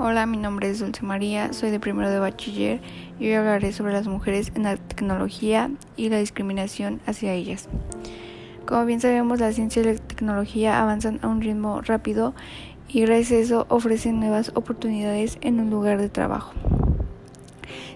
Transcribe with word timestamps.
Hola, 0.00 0.26
mi 0.26 0.36
nombre 0.36 0.70
es 0.70 0.78
Dulce 0.78 1.04
María, 1.04 1.52
soy 1.52 1.72
de 1.72 1.80
primero 1.80 2.08
de 2.08 2.20
bachiller 2.20 2.80
y 3.18 3.26
hoy 3.26 3.34
hablaré 3.34 3.72
sobre 3.72 3.92
las 3.92 4.06
mujeres 4.06 4.52
en 4.54 4.62
la 4.62 4.76
tecnología 4.76 5.72
y 5.96 6.08
la 6.08 6.20
discriminación 6.20 7.00
hacia 7.04 7.32
ellas. 7.32 7.68
Como 8.64 8.84
bien 8.84 9.00
sabemos, 9.00 9.40
la 9.40 9.50
ciencia 9.50 9.82
y 9.82 9.86
la 9.86 9.96
tecnología 9.96 10.80
avanzan 10.80 11.18
a 11.22 11.26
un 11.26 11.40
ritmo 11.40 11.80
rápido 11.80 12.32
y 12.86 13.00
gracias 13.00 13.32
a 13.32 13.42
eso 13.42 13.66
ofrecen 13.70 14.20
nuevas 14.20 14.52
oportunidades 14.54 15.36
en 15.40 15.58
un 15.58 15.68
lugar 15.68 16.00
de 16.00 16.08
trabajo. 16.08 16.52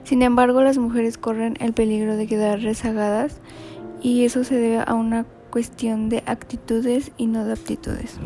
Sin 0.02 0.22
embargo, 0.22 0.60
las 0.60 0.78
mujeres 0.78 1.18
corren 1.18 1.56
el 1.60 1.72
peligro 1.72 2.16
de 2.16 2.26
quedar 2.26 2.62
rezagadas 2.62 3.40
y 4.02 4.24
eso 4.24 4.42
se 4.42 4.56
debe 4.56 4.82
a 4.84 4.94
una 4.94 5.24
cuestión 5.50 6.08
de 6.08 6.24
actitudes 6.26 7.12
y 7.16 7.28
no 7.28 7.44
de 7.44 7.52
aptitudes. 7.52 8.18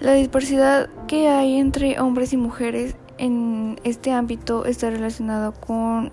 La 0.00 0.14
disparidad 0.14 0.88
que 1.10 1.26
hay 1.26 1.56
entre 1.56 1.98
hombres 1.98 2.32
y 2.32 2.36
mujeres 2.36 2.94
en 3.18 3.80
este 3.82 4.12
ámbito 4.12 4.64
está 4.64 4.90
relacionado 4.90 5.52
con 5.52 6.12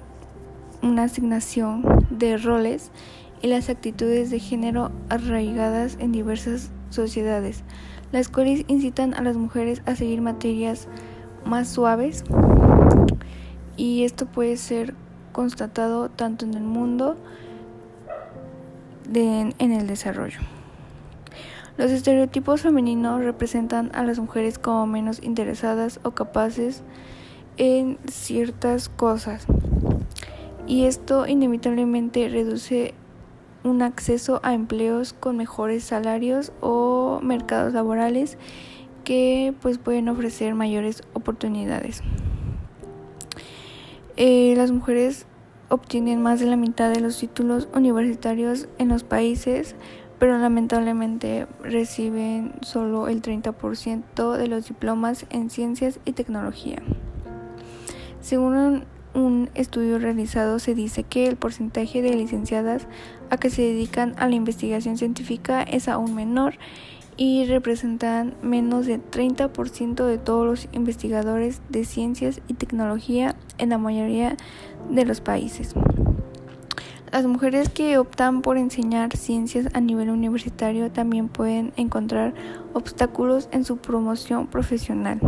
una 0.81 1.03
asignación 1.03 1.83
de 2.09 2.35
roles 2.37 2.89
y 3.43 3.45
las 3.45 3.69
actitudes 3.69 4.31
de 4.31 4.39
género 4.39 4.91
arraigadas 5.09 5.97
en 5.99 6.13
diversas 6.13 6.71
sociedades, 6.89 7.63
las 8.11 8.27
cuales 8.27 8.65
incitan 8.69 9.13
a 9.13 9.21
las 9.21 9.37
mujeres 9.37 9.83
a 9.85 9.95
seguir 9.95 10.21
materias 10.21 10.87
más 11.45 11.67
suaves 11.67 12.23
y 13.75 14.03
esto 14.03 14.25
puede 14.25 14.57
ser 14.57 14.95
constatado 15.31 16.09
tanto 16.09 16.43
en 16.43 16.55
el 16.55 16.63
mundo 16.63 17.17
de, 19.07 19.53
en 19.59 19.71
el 19.71 19.85
desarrollo. 19.85 20.56
Los 21.77 21.91
estereotipos 21.91 22.61
femeninos 22.61 23.23
representan 23.23 23.91
a 23.93 24.03
las 24.03 24.17
mujeres 24.19 24.57
como 24.57 24.87
menos 24.87 25.21
interesadas 25.21 25.99
o 26.03 26.11
capaces 26.11 26.81
en 27.57 27.99
ciertas 28.07 28.89
cosas 28.89 29.45
y 30.67 30.85
esto 30.85 31.25
inevitablemente 31.27 32.27
reduce 32.29 32.93
un 33.63 33.81
acceso 33.81 34.39
a 34.43 34.53
empleos 34.53 35.13
con 35.13 35.37
mejores 35.37 35.83
salarios 35.83 36.51
o 36.61 37.19
mercados 37.23 37.73
laborales 37.73 38.37
que 39.03 39.53
pues 39.61 39.77
pueden 39.77 40.09
ofrecer 40.09 40.53
mayores 40.55 41.03
oportunidades. 41.13 42.01
Eh, 44.17 44.53
las 44.57 44.71
mujeres 44.71 45.25
obtienen 45.69 46.21
más 46.21 46.39
de 46.39 46.47
la 46.47 46.57
mitad 46.57 46.89
de 46.89 47.01
los 47.01 47.17
títulos 47.17 47.67
universitarios 47.73 48.67
en 48.77 48.89
los 48.89 49.03
países 49.03 49.75
pero 50.19 50.37
lamentablemente 50.37 51.47
reciben 51.61 52.53
solo 52.61 53.07
el 53.07 53.21
30% 53.21 54.37
de 54.37 54.47
los 54.47 54.67
diplomas 54.67 55.25
en 55.29 55.49
ciencias 55.49 55.99
y 56.05 56.13
tecnología. 56.13 56.81
Según 58.21 58.83
un, 59.13 59.49
estudio 59.55 59.99
realizado 59.99 60.59
se 60.59 60.75
dice 60.75 61.03
que 61.03 61.27
el 61.27 61.37
porcentaje 61.37 62.01
de 62.01 62.15
licenciadas 62.15 62.87
a 63.29 63.37
que 63.37 63.49
se 63.49 63.63
dedican 63.63 64.13
a 64.17 64.27
la 64.27 64.35
investigación 64.35 64.97
científica 64.97 65.63
es 65.63 65.87
aún 65.87 66.13
menor 66.13 66.55
y 67.15 67.45
representan 67.45 68.35
menos 68.43 68.85
del 68.85 69.01
30% 69.01 70.05
de 70.05 70.17
todos 70.19 70.45
los 70.45 70.69
investigadores 70.71 71.61
de 71.69 71.83
ciencias 71.83 72.41
y 72.47 72.53
tecnología 72.53 73.35
en 73.57 73.69
la 73.69 73.79
mayoría 73.79 74.37
de 74.91 75.05
los 75.05 75.19
países. 75.19 75.73
Las 77.11 77.25
mujeres 77.25 77.69
que 77.69 77.97
optan 77.97 78.41
por 78.41 78.57
enseñar 78.57 79.15
ciencias 79.15 79.67
a 79.73 79.79
nivel 79.79 80.09
universitario 80.09 80.91
también 80.91 81.29
pueden 81.29 81.71
encontrar 81.77 82.33
obstáculos 82.73 83.47
en 83.53 83.63
su 83.63 83.77
promoción 83.77 84.47
profesional, 84.47 85.21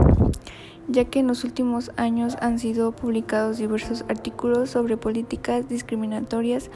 ya 0.89 1.05
que 1.05 1.19
en 1.19 1.27
los 1.27 1.45
últimos 1.45 1.91
años 1.95 2.35
han 2.41 2.59
sido 2.59 2.91
publicados 2.91 3.57
diversos 3.57 4.03
artículos 4.09 4.71
sobre 4.71 4.97
políticas 4.97 5.69
discriminatorias 5.69 6.69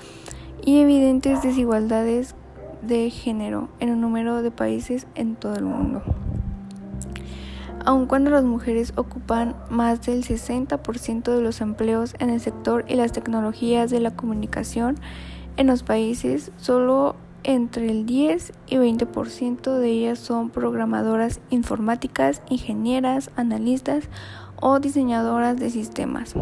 y 0.64 0.80
evidentes 0.80 1.42
desigualdades 1.42 2.34
de 2.82 3.10
género 3.10 3.68
en 3.82 3.90
un 3.90 4.00
número 4.00 4.42
de 4.42 4.52
países 4.52 5.06
en 5.16 5.36
todo 5.36 5.56
el 5.56 5.66
mundo 5.66 6.02
aun 7.86 8.06
cuando 8.06 8.30
las 8.30 8.44
mujeres 8.44 8.94
ocupan 8.96 9.56
más 9.70 10.02
del 10.06 10.24
60% 10.24 11.24
de 11.24 11.42
los 11.42 11.62
empleos 11.62 12.16
en 12.20 12.30
el 12.30 12.40
sector 12.40 12.86
y 12.88 12.96
las 12.96 13.12
tecnologías 13.12 13.90
de 13.90 14.00
la 14.00 14.12
comunicación 14.12 14.96
en 15.58 15.68
los 15.68 15.84
países, 15.84 16.52
solo 16.58 17.16
entre 17.44 17.90
el 17.90 18.06
10 18.06 18.54
y 18.68 18.76
20% 18.78 19.78
de 19.78 19.90
ellas 19.90 20.20
son 20.20 20.50
programadoras 20.50 21.42
informáticas, 21.50 22.42
ingenieras, 22.50 23.32
analistas 23.36 24.06
o 24.62 24.80
diseñadoras 24.80 25.58
de 25.58 25.70
sistemas. 25.70 26.36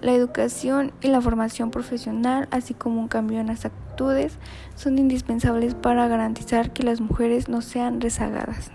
La 0.00 0.12
educación 0.12 0.92
y 1.02 1.08
la 1.08 1.20
formación 1.20 1.70
profesional, 1.70 2.48
así 2.52 2.72
como 2.74 3.00
un 3.00 3.08
cambio 3.08 3.40
en 3.40 3.48
las 3.48 3.66
actitudes, 3.66 4.38
son 4.76 4.98
indispensables 4.98 5.74
para 5.74 6.08
garantizar 6.08 6.72
que 6.72 6.84
las 6.84 7.00
mujeres 7.00 7.48
no 7.48 7.60
sean 7.60 8.00
rezagadas. 8.00 8.70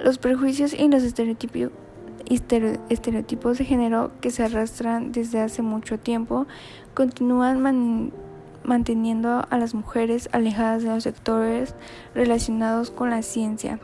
Los 0.00 0.18
prejuicios 0.18 0.74
y 0.74 0.88
los 0.88 1.02
estereotipos, 1.02 1.70
de 3.58 3.64
género 3.64 4.10
que 4.20 4.30
se 4.30 4.44
arrastran 4.44 5.12
desde 5.12 5.40
hace 5.40 5.62
mucho 5.62 5.98
tiempo 5.98 6.46
continúan 6.94 8.12
manteniendo 8.64 9.46
a 9.48 9.58
las 9.58 9.74
mujeres 9.74 10.28
alejadas 10.32 10.82
de 10.82 10.88
los 10.88 11.02
sectores 11.02 11.74
relacionados 12.14 12.90
con 12.90 13.10
la 13.10 13.22
ciencia. 13.22 13.80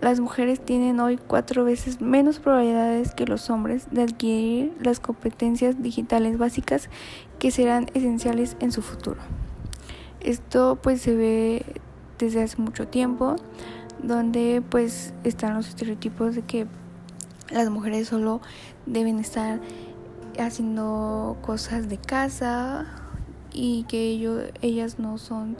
Las 0.00 0.20
mujeres 0.20 0.60
tienen 0.60 1.00
hoy 1.00 1.16
cuatro 1.16 1.64
veces 1.64 2.02
menos 2.02 2.38
probabilidades 2.38 3.14
que 3.14 3.24
los 3.24 3.48
hombres 3.48 3.88
de 3.90 4.02
adquirir 4.02 4.74
las 4.80 5.00
competencias 5.00 5.82
digitales 5.82 6.36
básicas 6.36 6.90
que 7.38 7.50
serán 7.50 7.86
esenciales 7.94 8.56
en 8.60 8.72
su 8.72 8.82
futuro. 8.82 9.20
Esto 10.20 10.78
pues 10.82 11.00
se 11.00 11.14
ve 11.14 11.64
desde 12.18 12.42
hace 12.42 12.60
mucho 12.60 12.88
tiempo 12.88 13.36
donde 14.02 14.62
pues 14.68 15.14
están 15.24 15.54
los 15.54 15.68
estereotipos 15.68 16.34
de 16.34 16.42
que 16.42 16.66
las 17.50 17.70
mujeres 17.70 18.08
solo 18.08 18.40
deben 18.86 19.18
estar 19.18 19.60
haciendo 20.38 21.36
cosas 21.42 21.88
de 21.88 21.98
casa 21.98 22.86
y 23.52 23.84
que 23.84 24.20
ellas 24.62 24.98
no 24.98 25.18
son 25.18 25.56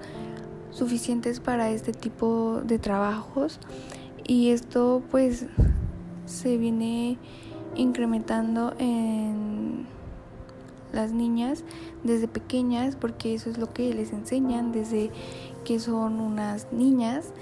suficientes 0.71 1.41
para 1.41 1.71
este 1.71 1.93
tipo 1.93 2.61
de 2.65 2.79
trabajos. 2.79 3.59
Y 4.27 4.51
esto 4.51 5.03
pues 5.11 5.47
se 6.27 6.57
viene 6.59 7.19
incrementando 7.75 8.75
en 8.79 9.87
las 10.93 11.13
niñas 11.13 11.63
desde 12.05 12.27
pequeñas 12.27 12.97
porque 12.97 13.35
eso 13.35 13.51
es 13.51 13.59
lo 13.59 13.73
que 13.73 13.95
les 13.95 14.13
enseñan 14.13 14.73
desde 14.73 15.11
que 15.65 15.79
son 15.79 16.21
unas 16.21 16.73
niñas 16.73 17.33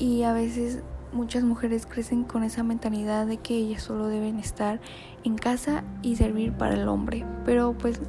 y 0.00 0.24
a 0.24 0.32
veces 0.32 0.82
muchas 1.12 1.44
mujeres 1.44 1.86
crecen 1.86 2.24
con 2.24 2.42
esa 2.42 2.62
mentalidad 2.62 3.26
de 3.26 3.36
que 3.36 3.54
ellas 3.54 3.82
solo 3.82 4.08
deben 4.08 4.38
estar 4.38 4.80
en 5.22 5.36
casa 5.36 5.84
y 6.02 6.16
servir 6.16 6.52
para 6.52 6.74
el 6.74 6.88
hombre. 6.88 7.24
Pero 7.44 7.74
pues 7.74 8.00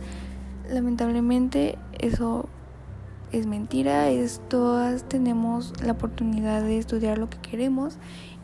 lamentablemente 0.69 1.77
eso 1.99 2.47
es 3.31 3.45
mentira, 3.45 4.09
es 4.09 4.41
todas 4.49 5.03
tenemos 5.03 5.73
la 5.83 5.93
oportunidad 5.93 6.63
de 6.63 6.77
estudiar 6.77 7.17
lo 7.17 7.29
que 7.29 7.37
queremos 7.39 7.97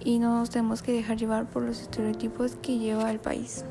y 0.03 0.19
no 0.19 0.37
nos 0.37 0.49
tenemos 0.49 0.81
que 0.81 0.91
dejar 0.91 1.17
llevar 1.17 1.49
por 1.49 1.63
los 1.63 1.81
estereotipos 1.81 2.57
que 2.61 2.77
lleva 2.77 3.09
el 3.09 3.19
país. 3.19 3.63